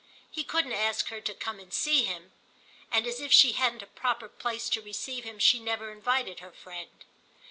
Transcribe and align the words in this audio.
He 0.31 0.43
couldn't 0.43 0.73
ask 0.73 1.09
her 1.09 1.21
to 1.21 1.33
come 1.35 1.59
and 1.59 1.71
see 1.71 2.05
him, 2.05 2.31
and 2.91 3.05
as 3.05 3.21
if 3.21 3.31
she 3.31 3.51
hadn't 3.51 3.83
a 3.83 3.85
proper 3.85 4.27
place 4.27 4.67
to 4.71 4.81
receive 4.81 5.23
him 5.25 5.37
she 5.37 5.59
never 5.59 5.91
invited 5.91 6.39
her 6.39 6.51
friend. 6.51 7.05